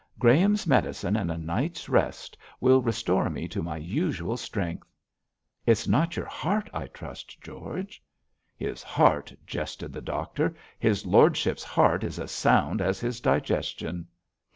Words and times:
Graham's 0.17 0.65
medicine 0.65 1.15
and 1.15 1.29
a 1.29 1.37
night's 1.37 1.87
rest 1.87 2.35
will 2.59 2.81
restore 2.81 3.29
me 3.29 3.47
to 3.49 3.61
my 3.61 3.77
usual 3.77 4.35
strength.' 4.35 4.87
'It's 5.67 5.87
not 5.87 6.15
your 6.15 6.25
heart, 6.25 6.71
I 6.73 6.87
trust, 6.87 7.39
George?' 7.39 8.01
'His 8.55 8.81
heart!' 8.81 9.35
jested 9.45 9.93
the 9.93 10.01
doctor. 10.01 10.55
'His 10.79 11.05
lordship's 11.05 11.63
heart 11.63 12.03
is 12.03 12.17
as 12.17 12.31
sound 12.31 12.81
as 12.81 12.99
his 12.99 13.21
digestion.' 13.21 14.07